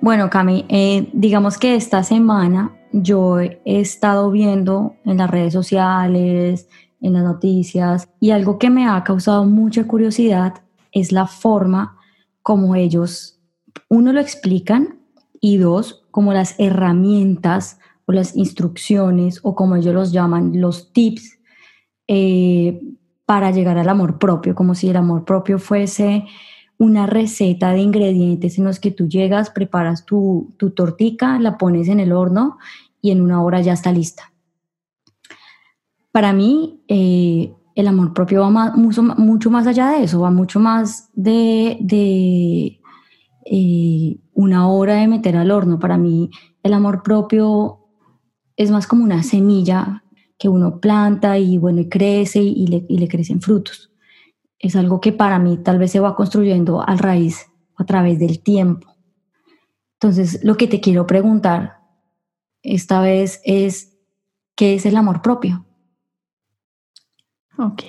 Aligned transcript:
Bueno, 0.00 0.30
Cami, 0.30 0.64
eh, 0.68 1.10
digamos 1.12 1.58
que 1.58 1.74
esta 1.74 2.04
semana 2.04 2.72
yo 2.92 3.40
he 3.40 3.58
estado 3.64 4.30
viendo 4.30 4.94
en 5.04 5.16
las 5.16 5.28
redes 5.28 5.52
sociales, 5.52 6.68
en 7.00 7.12
las 7.14 7.24
noticias, 7.24 8.08
y 8.20 8.30
algo 8.30 8.58
que 8.58 8.70
me 8.70 8.86
ha 8.86 9.02
causado 9.02 9.44
mucha 9.44 9.88
curiosidad 9.88 10.62
es 10.92 11.10
la 11.10 11.26
forma 11.26 11.98
como 12.42 12.76
ellos, 12.76 13.40
uno, 13.88 14.12
lo 14.12 14.20
explican 14.20 15.00
y 15.40 15.56
dos, 15.56 16.06
como 16.12 16.32
las 16.32 16.54
herramientas 16.60 17.80
o 18.06 18.12
las 18.12 18.36
instrucciones 18.36 19.40
o 19.42 19.56
como 19.56 19.74
ellos 19.74 19.94
los 19.94 20.12
llaman, 20.12 20.60
los 20.60 20.92
tips 20.92 21.40
eh, 22.06 22.80
para 23.26 23.50
llegar 23.50 23.78
al 23.78 23.88
amor 23.88 24.18
propio, 24.18 24.54
como 24.54 24.76
si 24.76 24.88
el 24.88 24.96
amor 24.96 25.24
propio 25.24 25.58
fuese 25.58 26.24
una 26.78 27.06
receta 27.06 27.72
de 27.72 27.80
ingredientes 27.80 28.56
en 28.56 28.64
los 28.64 28.78
que 28.78 28.92
tú 28.92 29.08
llegas, 29.08 29.50
preparas 29.50 30.06
tu, 30.06 30.54
tu 30.56 30.70
tortica, 30.70 31.38
la 31.40 31.58
pones 31.58 31.88
en 31.88 31.98
el 31.98 32.12
horno 32.12 32.58
y 33.02 33.10
en 33.10 33.20
una 33.20 33.42
hora 33.42 33.60
ya 33.60 33.72
está 33.72 33.92
lista. 33.92 34.32
Para 36.12 36.32
mí, 36.32 36.82
eh, 36.88 37.52
el 37.74 37.86
amor 37.86 38.14
propio 38.14 38.40
va 38.40 38.72
mucho, 38.76 39.02
mucho, 39.02 39.50
más 39.50 39.66
allá 39.66 39.90
de 39.90 40.04
eso, 40.04 40.20
va 40.20 40.30
mucho 40.30 40.60
más 40.60 41.10
de, 41.14 41.78
de 41.80 42.80
eh, 43.44 44.20
una 44.32 44.68
hora 44.68 44.94
de 44.94 45.08
meter 45.08 45.36
al 45.36 45.50
horno. 45.50 45.78
Para 45.78 45.98
mí, 45.98 46.30
el 46.62 46.72
amor 46.72 47.02
propio 47.02 47.86
es 48.56 48.70
más 48.70 48.86
como 48.86 49.04
una 49.04 49.22
semilla 49.22 50.04
que 50.38 50.48
uno 50.48 50.80
planta 50.80 51.38
y 51.38 51.58
bueno, 51.58 51.80
y 51.80 51.88
crece 51.88 52.40
y 52.40 52.66
le, 52.68 52.86
y 52.88 52.98
le 52.98 53.08
crecen 53.08 53.40
frutos 53.40 53.92
es 54.58 54.76
algo 54.76 55.00
que 55.00 55.12
para 55.12 55.38
mí 55.38 55.58
tal 55.58 55.78
vez 55.78 55.92
se 55.92 56.00
va 56.00 56.16
construyendo 56.16 56.82
a 56.86 56.96
raíz, 56.96 57.46
a 57.76 57.84
través 57.84 58.18
del 58.18 58.42
tiempo. 58.42 58.96
Entonces, 59.94 60.40
lo 60.44 60.56
que 60.56 60.66
te 60.66 60.80
quiero 60.80 61.06
preguntar 61.06 61.80
esta 62.62 63.00
vez 63.00 63.40
es, 63.44 63.96
¿qué 64.56 64.74
es 64.74 64.86
el 64.86 64.96
amor 64.96 65.22
propio? 65.22 65.64
Ok. 67.56 67.82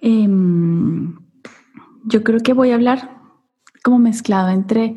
Em, 0.00 1.18
yo 2.04 2.24
creo 2.24 2.40
que 2.40 2.52
voy 2.52 2.70
a 2.70 2.74
hablar 2.74 3.20
como 3.82 3.98
mezclado 3.98 4.48
entre 4.48 4.96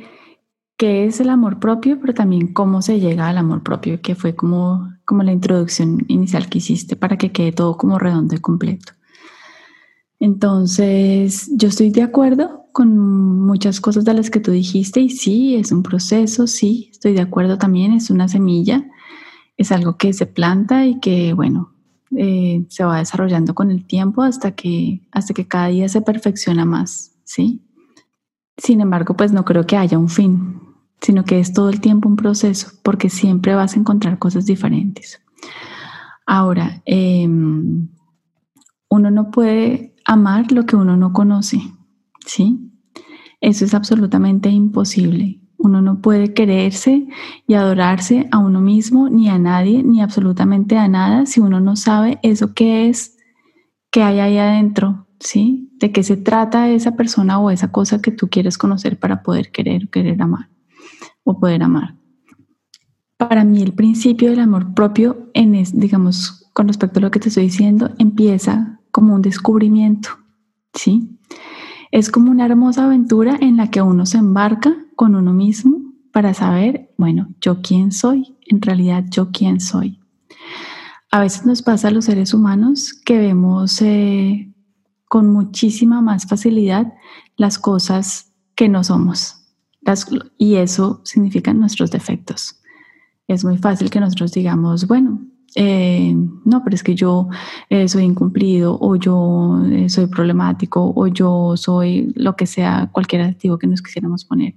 qué 0.78 1.06
es 1.06 1.20
el 1.20 1.30
amor 1.30 1.60
propio, 1.60 2.00
pero 2.00 2.14
también 2.14 2.54
cómo 2.54 2.82
se 2.82 3.00
llega 3.00 3.28
al 3.28 3.38
amor 3.38 3.64
propio, 3.64 4.02
que 4.02 4.16
fue 4.16 4.36
como, 4.36 4.94
como 5.06 5.24
la 5.24 5.32
introducción 5.32 6.04
inicial 6.08 6.50
que 6.50 6.58
hiciste 6.60 6.96
para 6.96 7.18
que 7.18 7.32
quede 7.32 7.52
todo 7.52 7.78
como 7.78 8.00
redondo 8.00 8.36
y 8.36 8.40
completo. 8.40 8.94
Entonces, 10.26 11.52
yo 11.52 11.68
estoy 11.68 11.92
de 11.92 12.02
acuerdo 12.02 12.66
con 12.72 13.46
muchas 13.46 13.80
cosas 13.80 14.06
de 14.06 14.16
las 14.16 14.32
que 14.32 14.40
tú 14.40 14.50
dijiste 14.50 15.00
y 15.00 15.12
sí, 15.12 15.54
es 15.54 15.72
un 15.72 15.84
proceso, 15.84 16.48
sí, 16.48 16.90
estoy 16.92 17.14
de 17.14 17.22
acuerdo 17.22 17.60
también, 17.60 17.94
es 17.94 18.10
una 18.10 18.28
semilla, 18.28 18.90
es 19.56 19.72
algo 19.72 19.98
que 19.98 20.14
se 20.14 20.26
planta 20.26 20.88
y 20.88 21.00
que, 21.00 21.34
bueno, 21.34 21.76
eh, 22.18 22.66
se 22.70 22.84
va 22.84 22.98
desarrollando 22.98 23.54
con 23.54 23.70
el 23.70 23.86
tiempo 23.86 24.24
hasta 24.24 24.56
que, 24.56 25.08
hasta 25.12 25.36
que 25.36 25.48
cada 25.48 25.68
día 25.68 25.88
se 25.90 26.02
perfecciona 26.02 26.66
más, 26.66 27.12
¿sí? 27.24 27.62
Sin 28.58 28.82
embargo, 28.82 29.16
pues 29.16 29.32
no 29.32 29.46
creo 29.46 29.68
que 29.68 29.78
haya 29.78 30.00
un 30.00 30.10
fin, 30.10 30.60
sino 31.02 31.24
que 31.24 31.40
es 31.40 31.54
todo 31.54 31.70
el 31.70 31.82
tiempo 31.82 32.10
un 32.10 32.16
proceso, 32.16 32.72
porque 32.82 33.12
siempre 33.12 33.54
vas 33.54 33.76
a 33.76 33.80
encontrar 33.80 34.18
cosas 34.18 34.48
diferentes. 34.48 35.22
Ahora, 36.26 36.82
em, 36.86 37.90
uno 38.90 39.12
no 39.12 39.30
puede 39.30 39.95
amar 40.06 40.52
lo 40.52 40.66
que 40.66 40.76
uno 40.76 40.96
no 40.96 41.12
conoce, 41.12 41.60
¿sí? 42.26 42.72
Eso 43.42 43.66
es 43.66 43.74
absolutamente 43.74 44.50
imposible. 44.50 45.42
Uno 45.58 45.82
no 45.82 46.02
puede 46.02 46.34
quererse 46.34 47.08
y 47.48 47.54
adorarse 47.56 48.28
a 48.32 48.38
uno 48.38 48.62
mismo, 48.62 49.10
ni 49.10 49.30
a 49.30 49.40
nadie, 49.40 49.84
ni 49.84 50.02
absolutamente 50.02 50.78
a 50.78 50.88
nada, 50.88 51.26
si 51.26 51.40
uno 51.40 51.60
no 51.60 51.76
sabe 51.76 52.20
eso 52.22 52.54
que 52.54 52.88
es, 52.88 53.18
que 53.90 54.04
hay 54.04 54.20
ahí 54.20 54.38
adentro, 54.38 55.08
¿sí? 55.20 55.72
De 55.80 55.92
qué 55.92 56.04
se 56.04 56.18
trata 56.18 56.70
esa 56.70 56.96
persona 56.96 57.40
o 57.40 57.50
esa 57.50 57.72
cosa 57.72 58.02
que 58.02 58.12
tú 58.12 58.30
quieres 58.30 58.58
conocer 58.58 59.00
para 59.00 59.24
poder 59.24 59.52
querer, 59.52 59.90
querer 59.90 60.22
amar 60.22 60.50
o 61.24 61.40
poder 61.40 61.64
amar. 61.64 61.96
Para 63.18 63.44
mí 63.44 63.62
el 63.62 63.74
principio 63.74 64.30
del 64.30 64.40
amor 64.40 64.74
propio, 64.74 65.30
en 65.34 65.54
digamos, 65.74 66.50
con 66.54 66.68
respecto 66.68 67.00
a 67.00 67.02
lo 67.02 67.12
que 67.12 67.20
te 67.20 67.30
estoy 67.30 67.46
diciendo, 67.46 67.92
empieza 67.98 68.75
como 68.96 69.14
un 69.14 69.22
descubrimiento, 69.22 70.08
¿sí? 70.74 71.20
Es 71.92 72.10
como 72.10 72.32
una 72.32 72.46
hermosa 72.46 72.86
aventura 72.86 73.38
en 73.42 73.58
la 73.58 73.70
que 73.70 73.82
uno 73.82 74.06
se 74.06 74.18
embarca 74.18 74.74
con 74.96 75.16
uno 75.16 75.34
mismo 75.34 75.82
para 76.14 76.34
saber, 76.34 76.94
bueno, 76.98 77.28
yo 77.42 77.62
quién 77.62 77.92
soy, 77.92 78.38
en 78.48 78.62
realidad 78.62 79.04
yo 79.12 79.32
quién 79.34 79.60
soy. 79.60 80.00
A 81.12 81.20
veces 81.20 81.46
nos 81.46 81.62
pasa 81.62 81.90
a 81.90 81.92
los 81.92 82.06
seres 82.06 82.34
humanos 82.34 82.94
que 82.94 83.18
vemos 83.18 83.82
eh, 83.82 84.54
con 85.10 85.30
muchísima 85.34 86.02
más 86.02 86.26
facilidad 86.26 86.94
las 87.36 87.60
cosas 87.60 88.32
que 88.56 88.70
no 88.70 88.82
somos. 88.86 89.42
y 90.38 90.56
eso 90.56 91.02
significa 91.04 91.54
nuestros 91.54 91.92
defectos. 91.92 92.62
Es 93.28 93.44
muy 93.44 93.58
fácil 93.58 93.90
que 93.90 94.00
nosotros 94.00 94.32
digamos, 94.32 94.88
bueno, 94.88 95.20
eh, 95.58 96.14
no, 96.44 96.64
pero 96.64 96.76
es 96.76 96.84
que 96.84 96.96
yo 96.96 97.30
eh, 97.70 97.88
soy 97.88 98.04
incumplido 98.04 98.78
o 98.80 98.98
yo 98.98 99.64
eh, 99.72 99.88
soy 99.90 100.08
problemático 100.08 100.92
o 100.94 101.08
yo 101.08 101.56
soy 101.56 102.12
lo 102.16 102.36
que 102.36 102.46
sea, 102.46 102.90
cualquier 102.92 103.22
adjetivo 103.22 103.58
que 103.58 103.68
nos 103.68 103.82
quisiéramos 103.82 104.26
poner. 104.26 104.56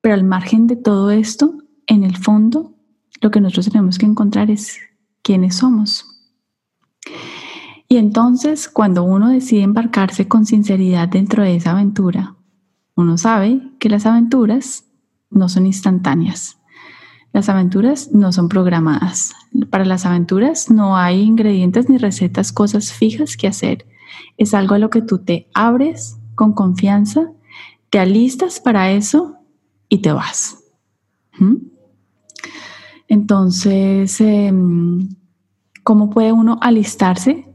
Pero 0.00 0.14
al 0.14 0.22
margen 0.22 0.68
de 0.68 0.76
todo 0.76 1.10
esto, 1.10 1.58
en 1.88 2.04
el 2.04 2.16
fondo, 2.16 2.74
lo 3.20 3.30
que 3.32 3.40
nosotros 3.40 3.70
tenemos 3.70 3.98
que 3.98 4.06
encontrar 4.06 4.50
es 4.50 4.78
quiénes 5.22 5.56
somos. 5.56 6.06
Y 7.88 7.96
entonces, 7.96 8.68
cuando 8.68 9.02
uno 9.02 9.28
decide 9.28 9.62
embarcarse 9.62 10.28
con 10.28 10.46
sinceridad 10.46 11.08
dentro 11.08 11.42
de 11.42 11.56
esa 11.56 11.72
aventura, 11.72 12.36
uno 12.94 13.18
sabe 13.18 13.60
que 13.80 13.88
las 13.88 14.06
aventuras 14.06 14.84
no 15.30 15.48
son 15.48 15.66
instantáneas 15.66 16.58
las 17.34 17.48
aventuras 17.48 18.12
no 18.12 18.30
son 18.30 18.48
programadas. 18.48 19.34
Para 19.68 19.84
las 19.84 20.06
aventuras 20.06 20.70
no 20.70 20.96
hay 20.96 21.20
ingredientes 21.20 21.88
ni 21.88 21.98
recetas, 21.98 22.52
cosas 22.52 22.92
fijas 22.92 23.36
que 23.36 23.48
hacer. 23.48 23.86
Es 24.36 24.54
algo 24.54 24.76
a 24.76 24.78
lo 24.78 24.88
que 24.88 25.02
tú 25.02 25.18
te 25.18 25.48
abres 25.52 26.16
con 26.36 26.52
confianza, 26.52 27.32
te 27.90 27.98
alistas 27.98 28.60
para 28.60 28.92
eso 28.92 29.34
y 29.88 29.98
te 29.98 30.12
vas. 30.12 30.62
¿Mm? 31.36 31.56
Entonces, 33.08 34.20
em, 34.20 35.08
¿cómo 35.82 36.10
puede 36.10 36.30
uno 36.30 36.58
alistarse 36.60 37.52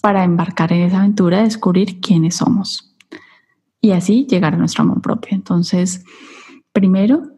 para 0.00 0.24
embarcar 0.24 0.72
en 0.72 0.80
esa 0.80 0.98
aventura, 0.98 1.44
descubrir 1.44 2.00
quiénes 2.00 2.34
somos? 2.34 2.92
Y 3.80 3.92
así 3.92 4.26
llegar 4.28 4.54
a 4.54 4.58
nuestro 4.58 4.82
amor 4.82 5.00
propio. 5.00 5.36
Entonces, 5.36 6.04
primero, 6.72 7.31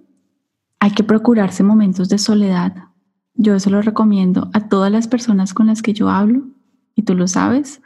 hay 0.84 0.90
que 0.90 1.02
procurarse 1.02 1.62
momentos 1.62 2.10
de 2.10 2.18
soledad. 2.18 2.74
Yo 3.32 3.54
eso 3.54 3.70
lo 3.70 3.80
recomiendo 3.80 4.50
a 4.52 4.68
todas 4.68 4.92
las 4.92 5.08
personas 5.08 5.54
con 5.54 5.68
las 5.68 5.80
que 5.80 5.94
yo 5.94 6.10
hablo, 6.10 6.42
y 6.94 7.04
tú 7.04 7.14
lo 7.14 7.26
sabes. 7.26 7.80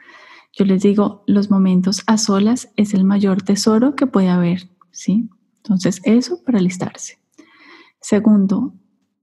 Yo 0.52 0.64
les 0.64 0.82
digo, 0.82 1.22
los 1.28 1.48
momentos 1.48 2.02
a 2.08 2.18
solas 2.18 2.72
es 2.74 2.94
el 2.94 3.04
mayor 3.04 3.42
tesoro 3.42 3.94
que 3.94 4.08
puede 4.08 4.30
haber, 4.30 4.68
¿sí? 4.90 5.30
Entonces, 5.58 6.00
eso 6.02 6.42
para 6.44 6.58
alistarse. 6.58 7.20
Segundo, 8.00 8.74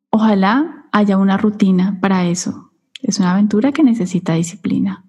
ojalá 0.10 0.88
haya 0.94 1.18
una 1.18 1.36
rutina 1.36 2.00
para 2.00 2.24
eso. 2.28 2.72
Es 3.02 3.20
una 3.20 3.34
aventura 3.34 3.74
que 3.74 3.84
necesita 3.84 4.36
disciplina. 4.36 5.04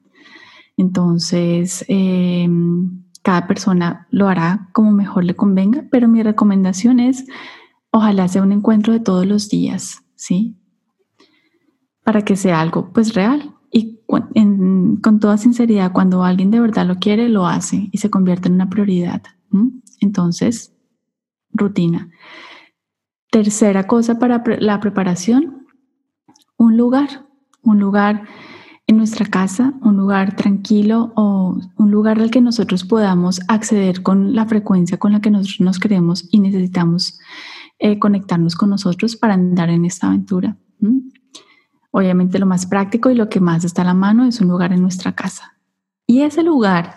Entonces, 0.77 1.85
em, 1.87 3.05
cada 3.23 3.47
persona 3.47 4.09
lo 4.11 4.27
hará 4.27 4.71
como 4.73 4.91
mejor 4.91 5.25
le 5.25 5.37
convenga, 5.37 5.85
pero 5.89 6.09
mi 6.09 6.25
recomendación 6.25 6.99
es 6.99 7.27
Ojalá 7.97 8.29
sea 8.29 8.43
un 8.43 8.53
encuentro 8.53 8.93
de 8.93 9.01
todos 9.01 9.25
los 9.25 9.49
días, 9.49 10.05
¿sí? 10.17 10.55
Para 12.05 12.27
que 12.27 12.37
sea 12.37 12.61
algo 12.61 12.93
pues 12.93 13.15
real 13.15 13.55
y 13.73 14.01
con 14.07 15.19
toda 15.19 15.39
sinceridad, 15.39 15.93
cuando 15.93 16.23
alguien 16.23 16.51
de 16.51 16.61
verdad 16.61 16.85
lo 16.87 16.97
quiere, 16.97 17.31
lo 17.31 17.47
hace 17.47 17.89
y 17.91 17.97
se 17.97 18.11
convierte 18.11 18.49
en 18.49 18.57
una 18.57 18.69
prioridad. 18.69 19.23
Entonces, 20.03 20.75
rutina. 21.55 22.11
Tercera 23.31 23.87
cosa 23.87 24.19
para 24.19 24.45
la 24.59 24.79
preparación, 24.79 25.67
un 26.59 26.77
lugar, 26.77 27.25
un 27.63 27.81
lugar 27.81 28.25
en 28.87 28.99
nuestra 28.99 29.25
casa, 29.25 29.73
un 29.81 29.97
lugar 29.97 30.37
tranquilo 30.37 31.15
o 31.17 31.59
un 31.79 31.91
lugar 31.91 32.21
al 32.21 32.31
que 32.31 32.43
nosotros 32.43 32.85
podamos 32.85 33.41
acceder 33.49 34.03
con 34.03 34.35
la 34.35 34.45
frecuencia 34.45 34.99
con 34.99 35.13
la 35.13 35.23
que 35.23 35.31
nosotros 35.31 35.61
nos 35.61 35.79
queremos 35.79 36.29
y 36.31 36.41
necesitamos 36.41 37.19
eh, 37.79 37.99
conectarnos 37.99 38.57
con 38.57 38.71
nosotros 38.71 39.17
para 39.17 39.35
andar 39.35 39.69
en 39.71 39.85
esta 39.85 40.07
aventura. 40.07 40.57
Obviamente 41.91 42.39
lo 42.39 42.47
más 42.47 42.67
práctico 42.67 43.11
y 43.11 43.15
lo 43.15 43.29
que 43.29 43.41
más 43.41 43.65
está 43.65 43.83
a 43.83 43.87
la 43.87 43.95
mano 43.95 44.27
es 44.27 44.41
un 44.41 44.49
lugar 44.49 44.73
en 44.73 44.83
nuestra 44.83 45.15
casa. 45.15 45.59
Y 46.07 46.23
ese 46.23 46.43
lugar 46.43 46.97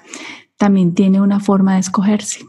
también 0.58 0.94
tiene 0.94 1.22
una 1.22 1.40
forma 1.40 1.74
de 1.74 1.80
escogerse. 1.80 2.46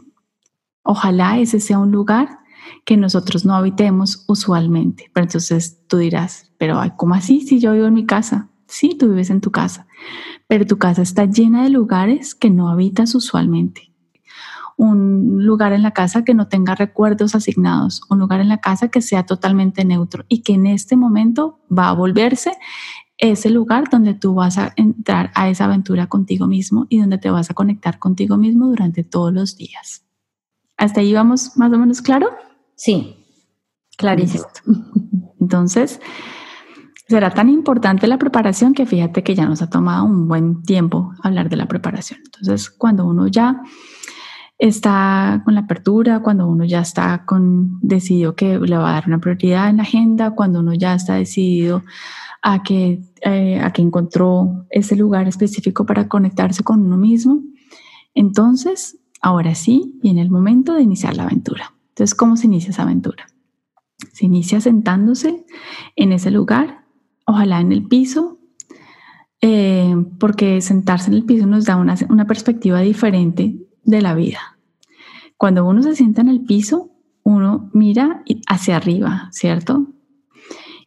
Ojalá 0.83 1.39
ese 1.39 1.59
sea 1.59 1.79
un 1.79 1.91
lugar 1.91 2.39
que 2.85 2.97
nosotros 2.97 3.45
no 3.45 3.55
habitemos 3.55 4.25
usualmente. 4.27 5.09
Pero 5.13 5.25
entonces 5.25 5.85
tú 5.87 5.97
dirás, 5.97 6.51
pero 6.57 6.81
¿cómo 6.97 7.15
así 7.15 7.41
si 7.41 7.59
yo 7.59 7.73
vivo 7.73 7.87
en 7.87 7.93
mi 7.93 8.05
casa? 8.05 8.49
Sí, 8.67 8.95
tú 8.97 9.09
vives 9.09 9.29
en 9.29 9.41
tu 9.41 9.51
casa, 9.51 9.87
pero 10.47 10.65
tu 10.65 10.77
casa 10.77 11.01
está 11.01 11.25
llena 11.25 11.63
de 11.63 11.69
lugares 11.69 12.33
que 12.35 12.49
no 12.49 12.69
habitas 12.69 13.13
usualmente 13.15 13.90
un 14.81 15.45
lugar 15.45 15.73
en 15.73 15.83
la 15.83 15.91
casa 15.91 16.23
que 16.23 16.33
no 16.33 16.47
tenga 16.47 16.73
recuerdos 16.73 17.35
asignados, 17.35 18.01
un 18.09 18.17
lugar 18.17 18.39
en 18.39 18.49
la 18.49 18.57
casa 18.57 18.87
que 18.87 19.03
sea 19.03 19.27
totalmente 19.27 19.85
neutro 19.85 20.25
y 20.27 20.41
que 20.41 20.53
en 20.53 20.65
este 20.65 20.95
momento 20.95 21.59
va 21.69 21.89
a 21.89 21.93
volverse 21.93 22.53
ese 23.19 23.51
lugar 23.51 23.91
donde 23.91 24.15
tú 24.15 24.33
vas 24.33 24.57
a 24.57 24.73
entrar 24.77 25.29
a 25.35 25.49
esa 25.49 25.65
aventura 25.65 26.07
contigo 26.07 26.47
mismo 26.47 26.87
y 26.89 26.97
donde 26.97 27.19
te 27.19 27.29
vas 27.29 27.51
a 27.51 27.53
conectar 27.53 27.99
contigo 27.99 28.37
mismo 28.37 28.65
durante 28.69 29.03
todos 29.03 29.31
los 29.31 29.55
días. 29.55 30.03
¿Hasta 30.77 31.01
ahí 31.01 31.13
vamos 31.13 31.55
más 31.57 31.71
o 31.71 31.77
menos 31.77 32.01
claro? 32.01 32.31
Sí, 32.73 33.23
clarísimo. 33.97 34.45
Entonces, 35.39 36.01
será 37.07 37.29
tan 37.29 37.49
importante 37.49 38.07
la 38.07 38.17
preparación 38.17 38.73
que 38.73 38.87
fíjate 38.87 39.21
que 39.21 39.35
ya 39.35 39.45
nos 39.45 39.61
ha 39.61 39.69
tomado 39.69 40.05
un 40.05 40.27
buen 40.27 40.63
tiempo 40.63 41.11
hablar 41.21 41.49
de 41.49 41.57
la 41.57 41.67
preparación. 41.67 42.19
Entonces, 42.25 42.71
cuando 42.71 43.05
uno 43.05 43.27
ya 43.27 43.61
está 44.61 45.41
con 45.43 45.55
la 45.55 45.61
apertura, 45.61 46.19
cuando 46.19 46.47
uno 46.47 46.63
ya 46.65 46.81
está 46.81 47.25
con 47.25 47.79
decidido 47.81 48.35
que 48.35 48.59
le 48.59 48.77
va 48.77 48.91
a 48.91 48.93
dar 48.93 49.07
una 49.07 49.17
prioridad 49.17 49.69
en 49.69 49.77
la 49.77 49.83
agenda, 49.83 50.35
cuando 50.35 50.59
uno 50.59 50.75
ya 50.75 50.93
está 50.93 51.15
decidido 51.15 51.83
a 52.43 52.61
que, 52.61 53.01
eh, 53.21 53.59
a 53.59 53.73
que 53.73 53.81
encontró 53.81 54.67
ese 54.69 54.95
lugar 54.95 55.27
específico 55.27 55.87
para 55.87 56.07
conectarse 56.07 56.63
con 56.63 56.85
uno 56.85 56.95
mismo, 56.95 57.41
entonces, 58.13 58.99
ahora 59.19 59.55
sí, 59.55 59.97
viene 60.03 60.21
el 60.21 60.29
momento 60.29 60.75
de 60.75 60.83
iniciar 60.83 61.17
la 61.17 61.23
aventura. 61.23 61.73
Entonces, 61.89 62.13
¿cómo 62.13 62.37
se 62.37 62.45
inicia 62.45 62.69
esa 62.69 62.83
aventura? 62.83 63.25
Se 64.13 64.27
inicia 64.27 64.61
sentándose 64.61 65.43
en 65.95 66.11
ese 66.11 66.29
lugar, 66.29 66.85
ojalá 67.25 67.61
en 67.61 67.71
el 67.71 67.87
piso, 67.87 68.37
eh, 69.41 69.95
porque 70.19 70.61
sentarse 70.61 71.09
en 71.09 71.15
el 71.15 71.23
piso 71.23 71.47
nos 71.47 71.65
da 71.65 71.77
una, 71.77 71.95
una 72.09 72.27
perspectiva 72.27 72.79
diferente 72.81 73.57
de 73.83 74.01
la 74.01 74.13
vida. 74.13 74.57
Cuando 75.37 75.65
uno 75.65 75.81
se 75.81 75.95
sienta 75.95 76.21
en 76.21 76.29
el 76.29 76.41
piso, 76.41 76.91
uno 77.23 77.69
mira 77.73 78.23
hacia 78.47 78.77
arriba, 78.77 79.29
¿cierto? 79.31 79.87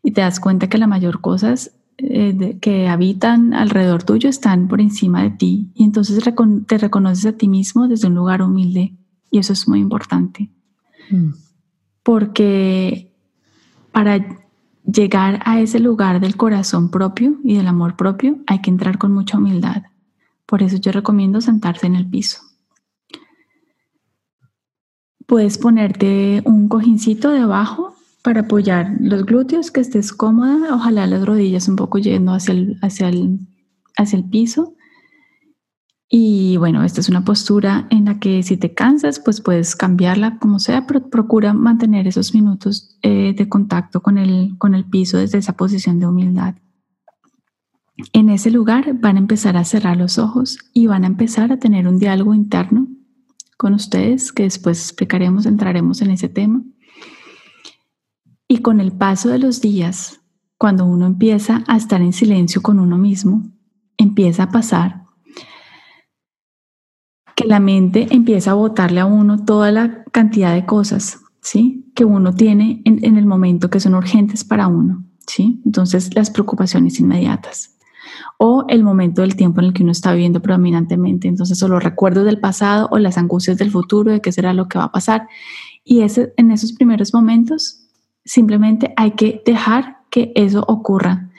Y 0.03 0.13
te 0.13 0.21
das 0.21 0.41
cuenta 0.41 0.69
que 0.69 0.79
la 0.79 0.87
mayor 0.87 1.21
cosas 1.21 1.73
eh, 1.97 2.59
que 2.61 2.89
habitan 2.89 3.55
alrededor 3.55 4.03
tuyo 4.03 4.29
están 4.29 4.69
por 4.69 4.81
encima 4.81 5.23
de 5.23 5.31
ti. 5.31 5.71
Y 5.75 5.85
entonces 5.85 6.23
te 6.67 6.79
reconoces 6.79 7.27
a 7.27 7.37
ti 7.37 7.49
mismo 7.49 7.89
desde 7.89 8.09
un 8.09 8.15
lugar 8.15 8.43
humilde. 8.43 8.95
Y 9.31 9.39
eso 9.39 9.53
es 9.53 9.69
muy 9.69 9.81
importante. 9.81 10.51
Mm. 11.11 11.31
Porque 12.03 13.13
para 13.93 14.45
llegar 14.85 15.41
a 15.45 15.61
ese 15.61 15.79
lugar 15.81 16.21
del 16.21 16.37
corazón 16.37 16.91
propio 16.91 17.39
y 17.43 17.57
del 17.57 17.67
amor 17.69 17.97
propio 17.97 18.39
hay 18.47 18.61
que 18.61 18.71
entrar 18.71 18.99
con 18.99 19.13
mucha 19.13 19.39
humildad. 19.39 19.85
Por 20.47 20.63
eso 20.63 20.77
yo 20.77 20.93
recomiendo 20.93 21.41
sentarse 21.41 21.87
en 21.87 21.95
el 21.95 22.07
piso. 22.07 22.41
Puedes 25.27 25.59
ponerte 25.59 26.43
un 26.45 26.69
cojincito 26.69 27.31
debajo 27.31 27.95
para 28.23 28.41
apoyar 28.41 28.97
los 29.01 29.25
glúteos, 29.25 29.71
que 29.71 29.81
estés 29.81 30.13
cómoda, 30.13 30.75
ojalá 30.75 31.07
las 31.07 31.25
rodillas 31.25 31.69
un 31.69 31.77
poco 31.77 31.99
yendo 31.99 32.33
hacia 32.33 32.53
el, 32.55 32.79
hacia 32.83 33.09
el, 33.09 33.41
hacia 33.97 34.17
el 34.19 34.25
piso. 34.25 34.75
Y 36.09 36.57
bueno, 36.59 36.85
esta 36.85 37.01
es 37.01 37.09
una 37.09 37.25
postura 37.25 37.87
en 37.91 38.05
la 38.05 38.19
que 38.21 38.43
si 38.43 38.57
te 38.57 38.73
cansas, 38.73 39.21
pues 39.21 39.41
puedes 39.41 39.75
cambiarla 39.75 40.39
como 40.39 40.59
sea, 40.59 40.87
pero 40.87 41.09
procura 41.09 41.55
mantener 41.55 42.07
esos 42.07 42.35
minutos 42.35 42.97
eh, 43.03 43.35
de 43.37 43.49
contacto 43.49 44.01
con 44.01 44.19
el, 44.19 44.57
con 44.59 44.75
el 44.75 44.85
piso 44.85 45.19
desde 45.19 45.39
esa 45.39 45.55
posición 45.55 45.99
de 45.99 46.07
humildad. 46.07 46.55
En 48.13 48.29
ese 48.29 48.51
lugar 48.51 48.95
van 49.01 49.17
a 49.17 49.21
empezar 49.21 49.57
a 49.57 49.65
cerrar 49.65 49.97
los 49.97 50.19
ojos 50.19 50.59
y 50.73 50.87
van 50.87 51.05
a 51.05 51.09
empezar 51.09 51.53
a 51.53 51.59
tener 51.59 51.87
un 51.89 51.99
diálogo 51.99 52.35
interno 52.35 52.89
con 53.57 53.75
ustedes, 53.75 54.33
que 54.33 54.45
después 54.45 54.81
explicaremos, 54.81 55.47
entraremos 55.47 56.03
en 56.03 56.11
ese 56.11 56.29
tema. 56.29 56.63
Y 58.49 58.59
con 58.59 58.81
el 58.81 58.93
paso 58.93 59.29
de 59.29 59.39
los 59.39 59.61
días, 59.61 60.21
cuando 60.59 60.85
uno 60.85 61.07
empieza 61.07 61.65
a 61.67 61.77
estar 61.77 62.01
en 62.03 62.13
silencio 62.13 62.63
con 62.63 62.79
uno 62.79 62.99
mismo, 62.99 63.43
empieza 63.97 64.45
a 64.45 64.51
pasar 64.51 65.05
que 67.35 67.47
la 67.47 67.59
mente 67.59 68.09
empieza 68.11 68.53
a 68.53 68.55
botarle 68.55 69.01
a 69.01 69.07
uno 69.07 69.45
toda 69.45 69.73
la 69.73 70.05
cantidad 70.05 70.55
de 70.55 70.67
cosas, 70.67 71.21
¿sí? 71.41 71.91
Que 71.95 72.05
uno 72.05 72.35
tiene 72.35 72.81
en, 72.85 73.05
en 73.05 73.17
el 73.17 73.27
momento 73.27 73.71
que 73.71 73.81
son 73.81 73.95
urgentes 73.95 74.45
para 74.45 74.69
uno, 74.69 75.05
¿sí? 75.27 75.61
Entonces, 75.65 76.15
las 76.15 76.31
preocupaciones 76.31 77.01
inmediatas 77.01 77.75
o 78.39 78.65
el 78.69 78.83
momento 78.83 79.23
del 79.23 79.37
tiempo 79.37 79.61
en 79.61 79.67
el 79.67 79.73
que 79.73 79.83
uno 79.83 79.93
está 79.93 80.13
viviendo 80.13 80.41
predominantemente. 80.41 81.29
Entonces, 81.29 81.63
o 81.63 81.69
los 81.69 81.83
recuerdos 81.83 82.25
del 82.25 82.41
pasado 82.41 82.89
o 82.91 82.99
las 82.99 83.19
angustias 83.19 83.59
del 83.59 83.71
futuro 83.71 84.13
de 84.13 84.21
qué 84.21 84.33
será 84.33 84.53
lo 84.53 84.69
que 84.69 84.79
va 84.79 84.85
a 84.85 84.93
pasar. 84.93 85.29
Y 85.85 86.01
ese, 86.03 86.33
en 86.37 86.51
esos 86.51 86.73
primeros 86.73 87.13
momentos, 87.13 87.85
simplemente 88.25 88.93
hay 88.97 89.13
que 89.13 89.43
dejar 89.45 89.99
que 90.11 90.33
eso 90.35 90.65
ocurra. 90.67 91.31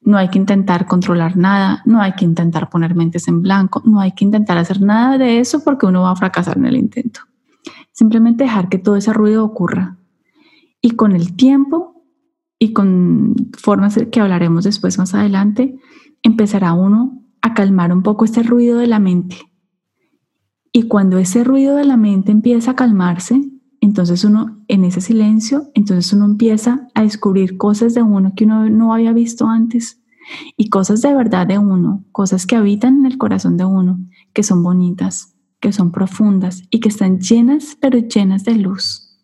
No 0.00 0.16
hay 0.16 0.28
que 0.28 0.38
intentar 0.38 0.86
controlar 0.86 1.36
nada, 1.36 1.82
no 1.84 2.00
hay 2.00 2.12
que 2.12 2.24
intentar 2.24 2.70
poner 2.70 2.94
mentes 2.94 3.28
en 3.28 3.42
blanco, 3.42 3.82
no 3.84 4.00
hay 4.00 4.12
que 4.12 4.24
intentar 4.24 4.56
hacer 4.58 4.80
nada 4.80 5.18
de 5.18 5.40
eso 5.40 5.62
porque 5.64 5.86
uno 5.86 6.02
va 6.02 6.12
a 6.12 6.16
fracasar 6.16 6.56
en 6.56 6.66
el 6.66 6.76
intento. 6.76 7.20
Simplemente 7.92 8.44
dejar 8.44 8.68
que 8.68 8.78
todo 8.78 8.96
ese 8.96 9.12
ruido 9.12 9.44
ocurra. 9.44 9.96
Y 10.80 10.92
con 10.92 11.12
el 11.12 11.34
tiempo 11.34 12.04
y 12.58 12.72
con 12.72 13.34
formas 13.56 13.98
que 14.10 14.20
hablaremos 14.20 14.64
después 14.64 14.98
más 14.98 15.14
adelante, 15.14 15.78
empezará 16.22 16.72
uno 16.72 17.22
a 17.42 17.54
calmar 17.54 17.92
un 17.92 18.02
poco 18.02 18.24
este 18.24 18.42
ruido 18.42 18.78
de 18.78 18.86
la 18.86 18.98
mente. 18.98 19.36
Y 20.72 20.84
cuando 20.84 21.18
ese 21.18 21.44
ruido 21.44 21.76
de 21.76 21.84
la 21.84 21.96
mente 21.96 22.30
empieza 22.30 22.72
a 22.72 22.76
calmarse, 22.76 23.40
entonces 23.80 24.24
uno 24.24 24.58
en 24.68 24.84
ese 24.84 25.00
silencio, 25.00 25.70
entonces 25.74 26.12
uno 26.12 26.24
empieza 26.26 26.88
a 26.94 27.02
descubrir 27.02 27.56
cosas 27.56 27.94
de 27.94 28.02
uno 28.02 28.32
que 28.36 28.44
uno 28.44 28.68
no 28.68 28.92
había 28.92 29.12
visto 29.12 29.46
antes 29.46 30.02
y 30.56 30.68
cosas 30.68 31.00
de 31.02 31.14
verdad 31.14 31.46
de 31.46 31.58
uno, 31.58 32.04
cosas 32.12 32.46
que 32.46 32.56
habitan 32.56 32.98
en 32.98 33.06
el 33.06 33.18
corazón 33.18 33.56
de 33.56 33.64
uno, 33.64 33.98
que 34.32 34.42
son 34.42 34.62
bonitas, 34.62 35.34
que 35.60 35.72
son 35.72 35.90
profundas 35.90 36.62
y 36.70 36.80
que 36.80 36.88
están 36.88 37.20
llenas, 37.20 37.76
pero 37.80 37.98
llenas 37.98 38.44
de 38.44 38.56
luz. 38.56 39.18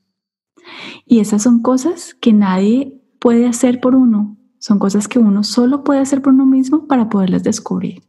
Y 1.06 1.20
esas 1.20 1.42
son 1.42 1.60
cosas 1.60 2.14
que 2.14 2.32
nadie 2.32 3.02
puede 3.20 3.46
hacer 3.46 3.80
por 3.80 3.94
uno, 3.94 4.36
son 4.64 4.78
cosas 4.78 5.09
que 5.09 5.18
uno 5.18 5.44
solo 5.44 5.85
puede 5.85 6.00
hacer 6.00 6.23
por 6.23 6.33
uno 6.33 6.47
mismo 6.47 6.87
para 6.87 7.11
poderlas 7.11 7.42
descubrir. 7.42 8.02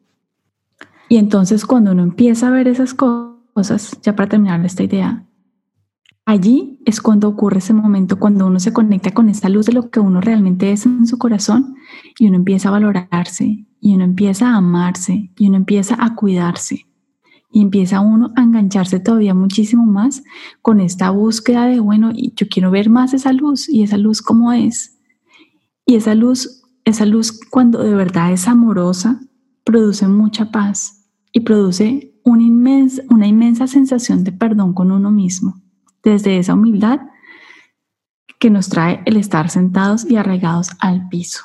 Y 1.09 1.17
entonces 1.17 1.65
cuando 1.65 1.91
uno 1.91 2.01
empieza 2.01 2.47
a 2.47 2.51
ver 2.51 2.69
esas 2.69 2.93
cosas, 2.93 3.99
ya 4.01 4.15
para 4.15 4.29
terminar 4.29 4.63
esta 4.63 4.81
idea, 4.81 5.25
allí 6.23 6.79
es 6.85 7.01
cuando 7.01 7.27
ocurre 7.27 7.57
ese 7.57 7.73
momento, 7.73 8.19
cuando 8.19 8.47
uno 8.47 8.61
se 8.61 8.71
conecta 8.71 9.11
con 9.11 9.27
esta 9.27 9.49
luz 9.49 9.65
de 9.65 9.73
lo 9.73 9.89
que 9.89 9.99
uno 9.99 10.21
realmente 10.21 10.71
es 10.71 10.85
en 10.85 11.05
su 11.07 11.17
corazón 11.17 11.75
y 12.17 12.27
uno 12.27 12.37
empieza 12.37 12.69
a 12.69 12.71
valorarse 12.71 13.65
y 13.81 13.93
uno 13.93 14.05
empieza 14.05 14.51
a 14.51 14.55
amarse 14.55 15.31
y 15.35 15.49
uno 15.49 15.57
empieza 15.57 15.97
a 15.99 16.15
cuidarse 16.15 16.85
y 17.51 17.63
empieza 17.63 17.99
uno 17.99 18.31
a 18.37 18.43
engancharse 18.43 19.01
todavía 19.01 19.33
muchísimo 19.33 19.85
más 19.85 20.23
con 20.61 20.79
esta 20.79 21.09
búsqueda 21.09 21.65
de, 21.65 21.81
bueno, 21.81 22.13
yo 22.13 22.47
quiero 22.49 22.71
ver 22.71 22.89
más 22.89 23.13
esa 23.13 23.33
luz 23.33 23.67
y 23.67 23.83
esa 23.83 23.97
luz 23.97 24.21
cómo 24.21 24.53
es 24.53 24.94
y 25.85 25.95
esa 25.95 26.15
luz, 26.15 26.63
esa 26.83 27.05
luz 27.05 27.39
cuando 27.49 27.83
de 27.83 27.93
verdad 27.93 28.31
es 28.31 28.47
amorosa, 28.47 29.21
produce 29.63 30.07
mucha 30.07 30.51
paz 30.51 31.05
y 31.31 31.41
produce 31.41 32.13
una 32.23 33.27
inmensa, 33.27 33.67
sensación 33.67 34.23
de 34.23 34.31
perdón 34.31 34.73
con 34.73 34.91
uno 34.91 35.11
mismo, 35.11 35.61
desde 36.03 36.37
esa 36.37 36.55
humildad 36.55 37.01
que 38.39 38.49
nos 38.49 38.69
trae 38.69 39.01
el 39.05 39.17
estar 39.17 39.49
sentados 39.49 40.09
y 40.09 40.17
arraigados 40.17 40.71
al 40.79 41.07
piso. 41.07 41.43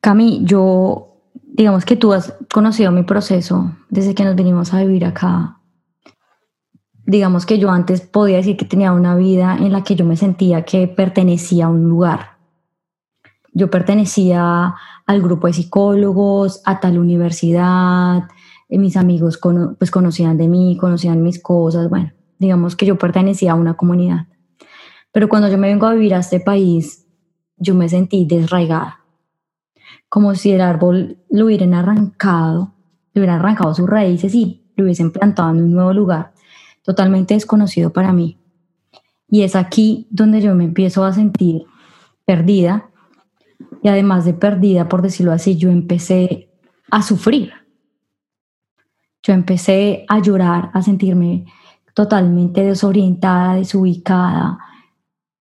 Cami, 0.00 0.42
yo, 0.44 1.22
digamos 1.34 1.84
que 1.84 1.94
tú 1.94 2.12
has 2.12 2.34
conocido 2.52 2.90
mi 2.90 3.04
proceso 3.04 3.76
desde 3.88 4.14
que 4.16 4.24
nos 4.24 4.34
vinimos 4.34 4.74
a 4.74 4.80
vivir 4.80 5.04
acá 5.04 5.61
digamos 7.06 7.46
que 7.46 7.58
yo 7.58 7.70
antes 7.70 8.00
podía 8.00 8.36
decir 8.36 8.56
que 8.56 8.64
tenía 8.64 8.92
una 8.92 9.16
vida 9.16 9.56
en 9.58 9.72
la 9.72 9.82
que 9.82 9.96
yo 9.96 10.04
me 10.04 10.16
sentía 10.16 10.64
que 10.64 10.88
pertenecía 10.88 11.66
a 11.66 11.68
un 11.68 11.88
lugar. 11.88 12.38
Yo 13.52 13.70
pertenecía 13.70 14.74
al 15.06 15.22
grupo 15.22 15.46
de 15.46 15.52
psicólogos, 15.52 16.62
a 16.64 16.80
tal 16.80 16.98
universidad, 16.98 18.28
eh, 18.68 18.78
mis 18.78 18.96
amigos 18.96 19.38
pues 19.78 19.90
conocían 19.90 20.38
de 20.38 20.48
mí, 20.48 20.78
conocían 20.80 21.22
mis 21.22 21.42
cosas, 21.42 21.90
bueno, 21.90 22.12
digamos 22.38 22.76
que 22.76 22.86
yo 22.86 22.96
pertenecía 22.96 23.52
a 23.52 23.56
una 23.56 23.74
comunidad. 23.74 24.28
Pero 25.12 25.28
cuando 25.28 25.48
yo 25.48 25.58
me 25.58 25.68
vengo 25.68 25.86
a 25.86 25.92
vivir 25.92 26.14
a 26.14 26.20
este 26.20 26.40
país, 26.40 27.06
yo 27.58 27.74
me 27.74 27.88
sentí 27.88 28.24
desraigada, 28.24 29.00
como 30.08 30.34
si 30.34 30.52
el 30.52 30.62
árbol 30.62 31.18
lo 31.30 31.44
hubieran 31.44 31.74
arrancado, 31.74 32.74
le 33.12 33.20
hubieran 33.20 33.40
arrancado 33.40 33.74
sus 33.74 33.88
raíces 33.88 34.34
y 34.34 34.72
lo 34.74 34.84
hubiesen 34.84 35.12
plantado 35.12 35.50
en 35.50 35.62
un 35.62 35.72
nuevo 35.72 35.92
lugar, 35.92 36.32
totalmente 36.82 37.34
desconocido 37.34 37.92
para 37.92 38.12
mí. 38.12 38.38
Y 39.28 39.42
es 39.42 39.56
aquí 39.56 40.06
donde 40.10 40.40
yo 40.40 40.54
me 40.54 40.64
empiezo 40.64 41.04
a 41.04 41.12
sentir 41.12 41.64
perdida. 42.24 42.90
Y 43.82 43.88
además 43.88 44.24
de 44.24 44.34
perdida, 44.34 44.88
por 44.88 45.02
decirlo 45.02 45.32
así, 45.32 45.56
yo 45.56 45.70
empecé 45.70 46.50
a 46.90 47.02
sufrir. 47.02 47.52
Yo 49.22 49.32
empecé 49.32 50.04
a 50.08 50.18
llorar, 50.18 50.70
a 50.74 50.82
sentirme 50.82 51.46
totalmente 51.94 52.62
desorientada, 52.62 53.54
desubicada. 53.54 54.58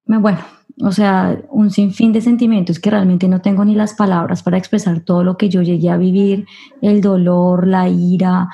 Bueno, 0.06 0.40
o 0.84 0.92
sea, 0.92 1.42
un 1.50 1.70
sinfín 1.70 2.12
de 2.12 2.22
sentimientos 2.22 2.80
que 2.80 2.90
realmente 2.90 3.28
no 3.28 3.42
tengo 3.42 3.66
ni 3.66 3.76
las 3.76 3.94
palabras 3.94 4.44
para 4.44 4.58
expresar 4.58 5.02
todo 5.02 5.24
lo 5.24 5.38
que 5.38 5.50
yo 5.50 5.62
llegué 5.62 5.90
a 5.90 5.98
vivir, 5.98 6.46
el 6.82 7.02
dolor, 7.02 7.68
la 7.68 7.88
ira. 7.90 8.50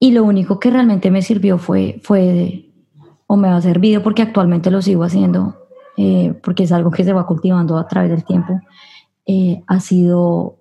Y 0.00 0.12
lo 0.12 0.24
único 0.24 0.60
que 0.60 0.70
realmente 0.70 1.10
me 1.10 1.22
sirvió 1.22 1.58
fue, 1.58 2.00
fue 2.02 2.68
o 3.26 3.36
me 3.36 3.48
ha 3.48 3.60
servido 3.60 4.02
porque 4.02 4.22
actualmente 4.22 4.70
lo 4.70 4.80
sigo 4.82 5.04
haciendo, 5.04 5.56
eh, 5.96 6.34
porque 6.42 6.64
es 6.64 6.72
algo 6.72 6.90
que 6.90 7.04
se 7.04 7.12
va 7.12 7.26
cultivando 7.26 7.76
a 7.76 7.86
través 7.86 8.10
del 8.10 8.24
tiempo, 8.24 8.60
eh, 9.26 9.62
ha 9.66 9.80
sido 9.80 10.56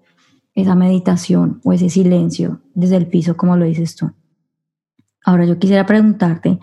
esa 0.53 0.75
meditación 0.75 1.61
o 1.63 1.71
ese 1.71 1.89
silencio 1.89 2.61
desde 2.73 2.97
el 2.97 3.07
piso, 3.07 3.37
como 3.37 3.55
lo 3.55 3.65
dices 3.65 3.95
tú. 3.95 4.11
Ahora 5.23 5.45
yo 5.45 5.59
quisiera 5.59 5.85
preguntarte, 5.85 6.59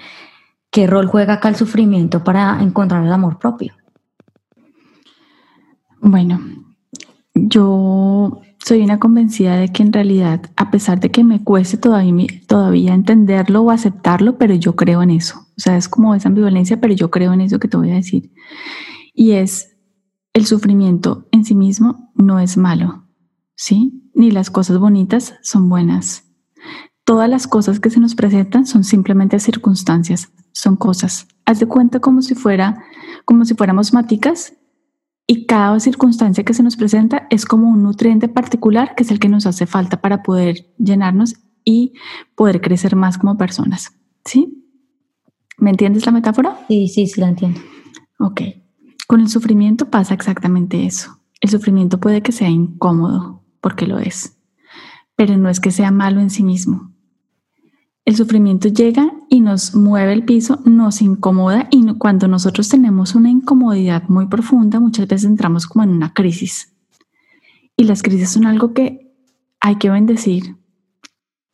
¿qué 0.71 0.87
rol 0.87 1.07
juega 1.07 1.35
acá 1.35 1.49
el 1.49 1.57
sufrimiento 1.57 2.23
para 2.23 2.61
encontrar 2.61 3.04
el 3.04 3.12
amor 3.12 3.38
propio? 3.38 3.73
Bueno, 6.00 6.40
yo 7.35 8.43
soy 8.64 8.80
una 8.80 8.99
convencida 8.99 9.56
de 9.56 9.68
que 9.68 9.83
en 9.83 9.92
realidad, 9.92 10.50
a 10.56 10.71
pesar 10.71 10.99
de 10.99 11.11
que 11.11 11.23
me 11.23 11.44
cueste 11.44 11.76
todavía, 11.76 12.26
todavía 12.47 12.94
entenderlo 12.94 13.61
o 13.61 13.71
aceptarlo, 13.71 14.38
pero 14.38 14.54
yo 14.54 14.75
creo 14.75 15.02
en 15.02 15.11
eso. 15.11 15.38
O 15.38 15.61
sea, 15.61 15.76
es 15.76 15.87
como 15.87 16.14
esa 16.14 16.30
ambivalencia, 16.30 16.80
pero 16.80 16.94
yo 16.94 17.11
creo 17.11 17.35
en 17.35 17.42
eso 17.42 17.59
que 17.59 17.68
te 17.68 17.76
voy 17.76 17.90
a 17.90 17.97
decir. 17.97 18.33
Y 19.12 19.33
es, 19.33 19.76
el 20.33 20.47
sufrimiento 20.47 21.28
en 21.30 21.44
sí 21.44 21.54
mismo 21.54 22.11
no 22.14 22.38
es 22.38 22.56
malo. 22.56 23.04
¿sí? 23.54 24.11
Ni 24.14 24.30
las 24.30 24.50
cosas 24.50 24.78
bonitas 24.78 25.35
son 25.42 25.68
buenas. 25.68 26.25
Todas 27.04 27.28
las 27.28 27.47
cosas 27.47 27.80
que 27.80 27.90
se 27.90 28.00
nos 28.00 28.14
presentan 28.14 28.64
son 28.64 28.83
simplemente 28.83 29.38
circunstancias, 29.40 30.33
son 30.52 30.76
cosas. 30.76 31.28
Haz 31.44 31.61
de 31.61 31.66
cuenta 31.66 32.00
como 32.00 32.23
si 32.23 32.35
fuera, 32.35 32.83
como 33.26 33.44
si 33.44 33.52
fuéramos 33.52 33.92
maticas 33.92 34.54
y 35.26 35.47
cada 35.47 35.81
circunstancia 35.81 36.45
que 36.45 36.54
se 36.54 36.62
nos 36.62 36.76
presenta 36.76 37.26
es 37.31 37.47
como 37.47 37.69
un 37.69 37.83
nutriente 37.83 38.28
particular 38.28 38.95
que 38.95 39.04
es 39.04 39.11
el 39.11 39.19
que 39.19 39.28
nos 39.28 39.47
hace 39.47 39.66
falta 39.66 40.00
para 40.00 40.23
poder 40.23 40.73
llenarnos 40.78 41.35
y 41.64 41.95
poder 42.35 42.61
crecer 42.61 42.95
más 42.95 43.16
como 43.16 43.38
personas. 43.38 43.93
¿Sí? 44.25 44.64
¿Me 45.59 45.71
entiendes 45.71 46.04
la 46.04 46.12
metáfora? 46.12 46.59
Sí, 46.69 46.88
sí, 46.88 47.07
sí, 47.07 47.21
la 47.21 47.28
entiendo. 47.28 47.61
Ok. 48.19 48.43
Con 49.07 49.21
el 49.21 49.28
sufrimiento 49.28 49.90
pasa 49.90 50.14
exactamente 50.14 50.85
eso. 50.85 51.21
El 51.40 51.50
sufrimiento 51.50 52.00
puede 52.00 52.23
que 52.23 52.33
sea 52.33 52.49
incómodo, 52.49 53.45
porque 53.61 53.87
lo 53.87 53.99
es. 53.99 54.38
Pero 55.16 55.37
no 55.37 55.49
es 55.49 55.61
que 55.61 55.71
sea 55.71 55.90
malo 55.90 56.21
en 56.21 56.31
sí 56.31 56.43
mismo. 56.43 56.94
El 58.04 58.16
sufrimiento 58.16 58.68
llega 58.68 59.12
y 59.30 59.40
nos 59.40 59.75
mueve 59.75 60.12
el 60.12 60.25
piso, 60.25 60.61
nos 60.64 61.00
incomoda 61.00 61.68
y 61.70 61.87
cuando 61.94 62.28
nosotros 62.28 62.68
tenemos 62.68 63.14
una 63.14 63.30
incomodidad 63.30 64.02
muy 64.08 64.26
profunda, 64.26 64.78
muchas 64.78 65.08
veces 65.08 65.25
entramos 65.25 65.66
como 65.66 65.84
en 65.84 65.90
una 65.90 66.12
crisis. 66.12 66.75
Y 67.76 67.84
las 67.84 68.02
crisis 68.02 68.30
son 68.30 68.46
algo 68.46 68.75
que 68.75 69.12
hay 69.61 69.76
que 69.76 69.88
bendecir 69.90 70.56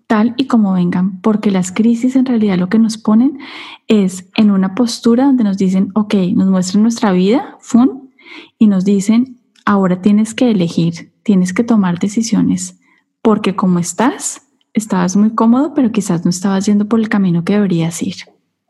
tal 0.09 0.35
y 0.37 0.49
como 0.49 0.73
vengan, 0.73 1.21
porque 1.21 1.53
las 1.53 1.71
crisis 1.71 2.17
en 2.17 2.27
realidad 2.27 2.59
lo 2.59 2.69
que 2.69 2.81
nos 2.81 2.99
ponen 2.99 3.39
es 3.87 4.29
en 4.37 4.51
una 4.51 4.75
postura 4.75 5.27
donde 5.27 5.45
nos 5.45 5.57
dicen, 5.57 5.93
ok, 5.95 6.15
nos 6.35 6.49
muestran 6.49 6.83
nuestra 6.83 7.13
vida, 7.13 7.57
fun, 7.61 8.11
y 8.59 8.67
nos 8.67 8.85
dicen, 8.85 9.39
ahora 9.65 10.03
tienes 10.03 10.35
que 10.35 10.51
elegir, 10.51 11.13
tienes 11.23 11.53
que 11.53 11.63
tomar 11.63 12.01
decisiones 12.01 12.81
porque 13.23 13.55
como 13.55 13.79
estás, 13.79 14.43
estabas 14.73 15.17
muy 15.17 15.31
cómodo, 15.31 15.75
pero 15.75 15.93
quizás 15.93 16.25
no 16.25 16.31
estabas 16.31 16.67
yendo 16.67 16.87
por 16.87 17.01
el 17.01 17.09
camino 17.09 17.45
que 17.45 17.55
deberías 17.55 18.03
ir. 18.03 18.17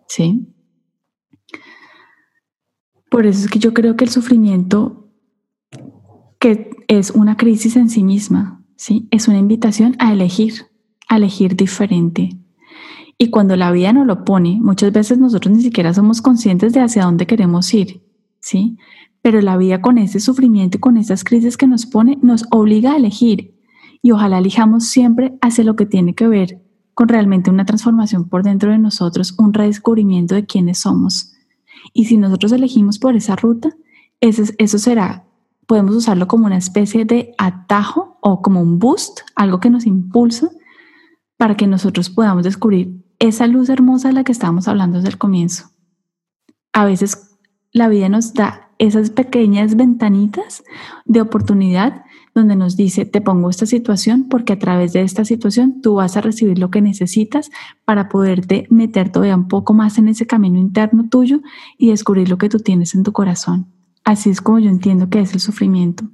¿Sí? 0.06 0.48
Por 3.10 3.26
eso 3.26 3.44
es 3.44 3.50
que 3.50 3.58
yo 3.58 3.74
creo 3.74 3.96
que 3.96 4.04
el 4.04 4.10
sufrimiento, 4.10 5.08
que 6.38 6.70
es 6.88 7.10
una 7.10 7.36
crisis 7.36 7.76
en 7.76 7.90
sí 7.90 8.02
misma, 8.04 8.64
¿sí? 8.76 9.08
Es 9.10 9.28
una 9.28 9.38
invitación 9.38 9.96
a 9.98 10.12
elegir, 10.12 10.66
a 11.08 11.16
elegir 11.16 11.56
diferente. 11.56 12.30
Y 13.18 13.30
cuando 13.30 13.56
la 13.56 13.70
vida 13.72 13.92
nos 13.92 14.06
lo 14.06 14.24
pone, 14.24 14.58
muchas 14.60 14.92
veces 14.92 15.18
nosotros 15.18 15.54
ni 15.54 15.62
siquiera 15.62 15.92
somos 15.92 16.22
conscientes 16.22 16.72
de 16.72 16.80
hacia 16.80 17.04
dónde 17.04 17.26
queremos 17.26 17.72
ir, 17.74 18.02
¿sí? 18.40 18.78
pero 19.22 19.40
la 19.40 19.56
vida 19.56 19.80
con 19.80 19.98
ese 19.98 20.20
sufrimiento 20.20 20.78
y 20.78 20.80
con 20.80 20.96
esas 20.96 21.24
crisis 21.24 21.56
que 21.56 21.66
nos 21.66 21.86
pone 21.86 22.18
nos 22.22 22.46
obliga 22.50 22.92
a 22.92 22.96
elegir 22.96 23.54
y 24.02 24.12
ojalá 24.12 24.38
elijamos 24.38 24.86
siempre 24.86 25.36
hacia 25.40 25.64
lo 25.64 25.76
que 25.76 25.86
tiene 25.86 26.14
que 26.14 26.26
ver 26.26 26.62
con 26.94 27.08
realmente 27.08 27.50
una 27.50 27.64
transformación 27.64 28.28
por 28.28 28.42
dentro 28.42 28.70
de 28.70 28.78
nosotros, 28.78 29.34
un 29.38 29.54
redescubrimiento 29.54 30.34
de 30.34 30.46
quiénes 30.46 30.78
somos. 30.78 31.32
Y 31.92 32.06
si 32.06 32.16
nosotros 32.16 32.52
elegimos 32.52 32.98
por 32.98 33.16
esa 33.16 33.36
ruta, 33.36 33.74
eso, 34.20 34.42
eso 34.58 34.78
será, 34.78 35.24
podemos 35.66 35.94
usarlo 35.94 36.28
como 36.28 36.46
una 36.46 36.58
especie 36.58 37.04
de 37.04 37.34
atajo 37.38 38.18
o 38.20 38.42
como 38.42 38.60
un 38.60 38.78
boost, 38.78 39.20
algo 39.34 39.60
que 39.60 39.70
nos 39.70 39.86
impulsa 39.86 40.50
para 41.36 41.56
que 41.56 41.66
nosotros 41.66 42.10
podamos 42.10 42.44
descubrir 42.44 43.02
esa 43.18 43.46
luz 43.46 43.68
hermosa 43.68 44.08
de 44.08 44.14
la 44.14 44.24
que 44.24 44.32
estábamos 44.32 44.68
hablando 44.68 44.98
desde 44.98 45.10
el 45.10 45.18
comienzo. 45.18 45.70
A 46.72 46.84
veces 46.84 47.38
la 47.72 47.88
vida 47.88 48.08
nos 48.08 48.34
da 48.34 48.69
esas 48.80 49.10
pequeñas 49.10 49.76
ventanitas 49.76 50.64
de 51.04 51.20
oportunidad 51.20 52.02
donde 52.34 52.56
nos 52.56 52.76
dice, 52.76 53.04
te 53.04 53.20
pongo 53.20 53.50
esta 53.50 53.66
situación 53.66 54.26
porque 54.30 54.54
a 54.54 54.58
través 54.58 54.94
de 54.94 55.02
esta 55.02 55.26
situación 55.26 55.82
tú 55.82 55.96
vas 55.96 56.16
a 56.16 56.22
recibir 56.22 56.58
lo 56.58 56.70
que 56.70 56.80
necesitas 56.80 57.50
para 57.84 58.08
poderte 58.08 58.66
meter 58.70 59.12
todavía 59.12 59.36
un 59.36 59.48
poco 59.48 59.74
más 59.74 59.98
en 59.98 60.08
ese 60.08 60.26
camino 60.26 60.58
interno 60.58 61.08
tuyo 61.10 61.40
y 61.76 61.90
descubrir 61.90 62.30
lo 62.30 62.38
que 62.38 62.48
tú 62.48 62.58
tienes 62.58 62.94
en 62.94 63.02
tu 63.02 63.12
corazón. 63.12 63.66
Así 64.04 64.30
es 64.30 64.40
como 64.40 64.58
yo 64.60 64.70
entiendo 64.70 65.10
que 65.10 65.20
es 65.20 65.34
el 65.34 65.40
sufrimiento. 65.40 66.04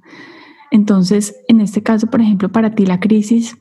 Entonces, 0.72 1.36
en 1.46 1.60
este 1.60 1.84
caso, 1.84 2.08
por 2.08 2.20
ejemplo, 2.20 2.50
para 2.50 2.74
ti 2.74 2.84
la 2.84 2.98
crisis 2.98 3.56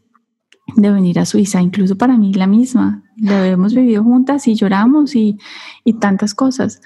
de 0.75 0.89
venir 0.89 1.19
a 1.19 1.25
Suiza, 1.25 1.61
incluso 1.61 1.95
para 1.95 2.17
mí 2.17 2.33
la 2.33 2.47
misma, 2.47 3.03
la 3.17 3.47
hemos 3.47 3.75
vivido 3.75 4.03
juntas 4.03 4.47
y 4.47 4.55
lloramos 4.55 5.15
y, 5.15 5.37
y 5.83 5.93
tantas 5.93 6.33
cosas. 6.33 6.81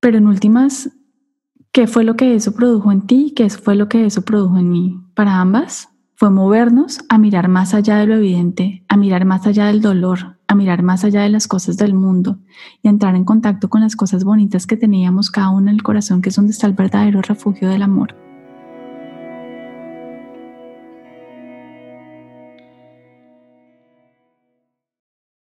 Pero 0.00 0.18
en 0.18 0.26
últimas, 0.26 0.90
¿qué 1.72 1.86
fue 1.86 2.04
lo 2.04 2.16
que 2.16 2.34
eso 2.34 2.52
produjo 2.52 2.92
en 2.92 3.06
ti? 3.06 3.32
¿Qué 3.34 3.50
fue 3.50 3.74
lo 3.74 3.88
que 3.88 4.06
eso 4.06 4.22
produjo 4.22 4.58
en 4.58 4.70
mí? 4.70 5.00
Para 5.14 5.40
ambas 5.40 5.88
fue 6.14 6.30
movernos 6.30 7.00
a 7.08 7.18
mirar 7.18 7.48
más 7.48 7.74
allá 7.74 7.98
de 7.98 8.06
lo 8.06 8.16
evidente, 8.16 8.84
a 8.88 8.96
mirar 8.96 9.24
más 9.24 9.46
allá 9.46 9.66
del 9.66 9.80
dolor, 9.80 10.38
a 10.48 10.54
mirar 10.54 10.82
más 10.82 11.04
allá 11.04 11.22
de 11.22 11.28
las 11.28 11.46
cosas 11.46 11.76
del 11.76 11.94
mundo 11.94 12.38
y 12.82 12.88
entrar 12.88 13.14
en 13.14 13.24
contacto 13.24 13.68
con 13.68 13.82
las 13.82 13.96
cosas 13.96 14.24
bonitas 14.24 14.66
que 14.66 14.76
teníamos 14.76 15.30
cada 15.30 15.50
uno 15.50 15.68
en 15.68 15.76
el 15.76 15.82
corazón, 15.82 16.22
que 16.22 16.30
es 16.30 16.36
donde 16.36 16.52
está 16.52 16.66
el 16.66 16.72
verdadero 16.72 17.22
refugio 17.22 17.68
del 17.68 17.82
amor. 17.82 18.27